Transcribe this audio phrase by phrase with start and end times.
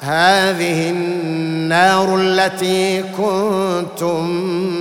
[0.00, 4.26] هذه النار التي كنتم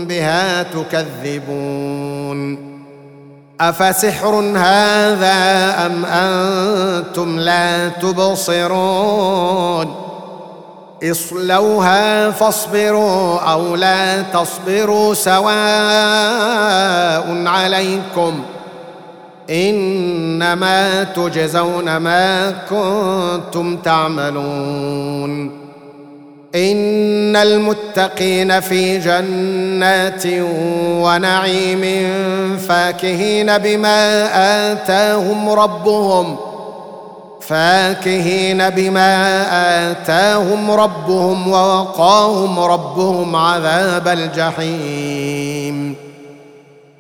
[0.06, 2.70] بها تكذبون.
[3.62, 9.96] أفسحر هذا أم أنتم لا تبصرون؟
[11.04, 15.50] اصلوها فاصبروا أو لا تصبروا سواء
[17.48, 18.44] عليكم
[19.50, 25.60] إنما تجزون ما كنتم تعملون.
[26.56, 30.24] إن المتقين في جنات
[31.04, 32.10] ونعيم
[32.58, 34.26] فاكهين بما
[34.72, 36.38] آتاهم ربهم
[37.42, 39.46] فاكهين بما
[39.92, 45.96] آتاهم ربهم ووقاهم ربهم عذاب الجحيم.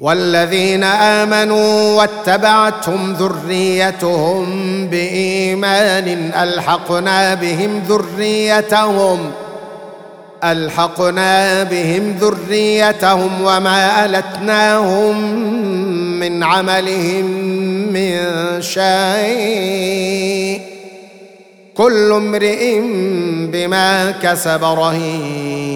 [0.00, 4.46] والذين آمنوا واتبعتهم ذريتهم
[4.86, 9.30] بإيمان ألحقنا بهم ذريتهم
[10.44, 15.30] ألحقنا بهم ذريتهم وما ألتناهم
[16.20, 17.24] من عملهم
[17.92, 18.16] من
[18.62, 20.60] شيء.
[21.76, 22.80] كل امرئ
[23.52, 25.75] بما كسب رهين.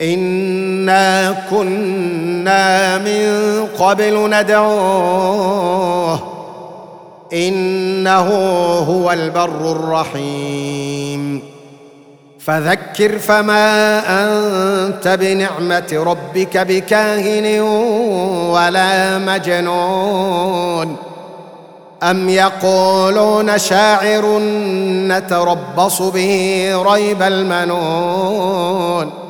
[0.00, 6.20] انا كنا من قبل ندعوه
[7.32, 8.28] انه
[8.78, 11.42] هو البر الرحيم
[12.38, 17.60] فذكر فما انت بنعمه ربك بكاهن
[18.50, 20.96] ولا مجنون
[22.02, 24.38] ام يقولون شاعر
[25.08, 29.29] نتربص به ريب المنون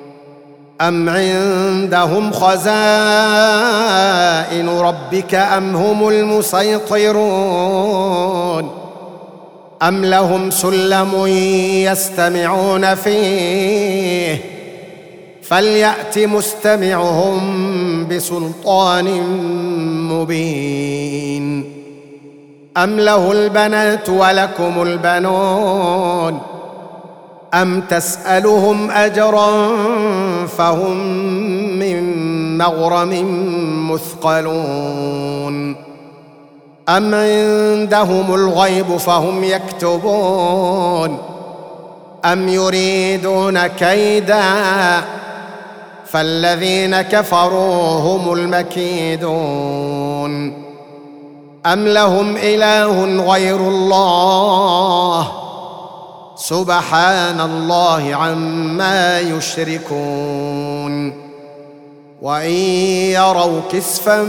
[0.81, 2.69] أم عندهم خزائن
[4.69, 7.21] ربك أم هم المسيطرون
[9.81, 11.27] أم لهم سلم
[11.87, 14.41] يستمعون فيه
[15.43, 17.41] فليأت مستمعهم
[18.07, 19.05] بسلطان
[20.11, 21.71] مبين
[22.77, 26.50] أم له البنات ولكم البنون
[27.53, 29.77] ام تسالهم اجرا
[30.47, 30.97] فهم
[31.79, 33.11] من مغرم
[33.91, 35.75] مثقلون
[36.89, 41.17] ام عندهم الغيب فهم يكتبون
[42.25, 44.43] ام يريدون كيدا
[46.05, 49.91] فالذين كفروا هم المكيدون
[51.65, 55.40] ام لهم اله غير الله
[56.41, 61.13] سبحان الله عما يشركون.
[62.21, 62.51] وإن
[63.13, 64.21] يروا كسفا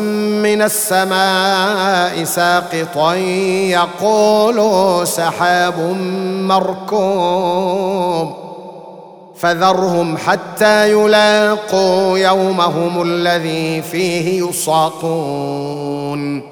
[0.44, 5.78] من السماء ساقطا يقولوا سحاب
[6.52, 8.34] مركوم
[9.36, 16.51] فذرهم حتى يلاقوا يومهم الذي فيه يصاقون.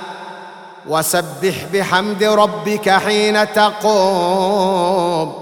[0.89, 5.33] وسبح بحمد ربك حين تقوم.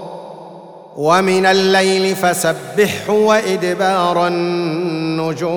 [0.96, 5.50] ومن الليل فسبحه وإدبار النجوم.